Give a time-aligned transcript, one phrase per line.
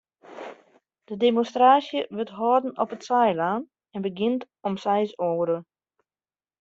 [1.09, 3.61] De demonstraasje wurdt hâlden op it Saailân
[3.95, 5.57] en begjint om seis oere.